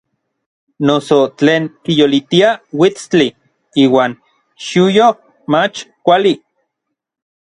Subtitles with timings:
[0.89, 2.49] Noso tlen kiyolitia
[2.85, 3.27] uitstli
[3.83, 4.17] iuan
[4.69, 5.13] xiuyoj
[5.53, 6.33] mach kuali.